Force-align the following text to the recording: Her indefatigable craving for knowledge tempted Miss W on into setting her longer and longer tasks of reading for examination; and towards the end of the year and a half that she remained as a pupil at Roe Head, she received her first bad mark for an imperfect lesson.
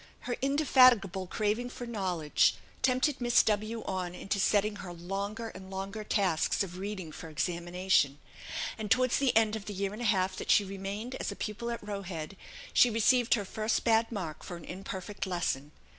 Her 0.21 0.35
indefatigable 0.41 1.27
craving 1.27 1.69
for 1.69 1.85
knowledge 1.85 2.55
tempted 2.81 3.21
Miss 3.21 3.43
W 3.43 3.83
on 3.83 4.15
into 4.15 4.39
setting 4.39 4.77
her 4.77 4.91
longer 4.91 5.49
and 5.49 5.69
longer 5.69 6.03
tasks 6.03 6.63
of 6.63 6.79
reading 6.79 7.11
for 7.11 7.29
examination; 7.29 8.17
and 8.79 8.89
towards 8.89 9.19
the 9.19 9.37
end 9.37 9.55
of 9.55 9.65
the 9.65 9.73
year 9.75 9.93
and 9.93 10.01
a 10.01 10.05
half 10.05 10.35
that 10.37 10.49
she 10.49 10.65
remained 10.65 11.13
as 11.19 11.31
a 11.31 11.35
pupil 11.35 11.69
at 11.69 11.87
Roe 11.87 12.01
Head, 12.01 12.35
she 12.73 12.89
received 12.89 13.35
her 13.35 13.45
first 13.45 13.83
bad 13.83 14.11
mark 14.11 14.41
for 14.41 14.57
an 14.57 14.65
imperfect 14.65 15.27
lesson. 15.27 15.71